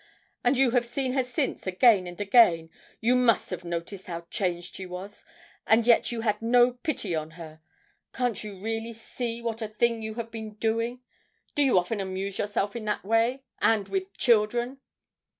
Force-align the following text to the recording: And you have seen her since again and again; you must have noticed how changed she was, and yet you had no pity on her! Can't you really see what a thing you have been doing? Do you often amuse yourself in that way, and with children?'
And 0.43 0.57
you 0.57 0.71
have 0.71 0.83
seen 0.83 1.13
her 1.13 1.23
since 1.23 1.67
again 1.67 2.07
and 2.07 2.19
again; 2.19 2.71
you 3.01 3.15
must 3.15 3.51
have 3.51 3.63
noticed 3.63 4.07
how 4.07 4.21
changed 4.31 4.73
she 4.75 4.87
was, 4.87 5.23
and 5.67 5.85
yet 5.85 6.11
you 6.11 6.21
had 6.21 6.41
no 6.41 6.73
pity 6.73 7.13
on 7.13 7.29
her! 7.37 7.61
Can't 8.11 8.43
you 8.43 8.59
really 8.59 8.93
see 8.93 9.43
what 9.43 9.61
a 9.61 9.67
thing 9.67 10.01
you 10.01 10.15
have 10.15 10.31
been 10.31 10.55
doing? 10.55 11.01
Do 11.53 11.61
you 11.61 11.77
often 11.77 11.99
amuse 11.99 12.39
yourself 12.39 12.75
in 12.75 12.85
that 12.85 13.05
way, 13.05 13.43
and 13.61 13.89
with 13.89 14.17
children?' 14.17 14.79